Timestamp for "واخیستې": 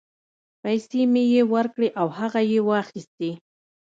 2.69-3.31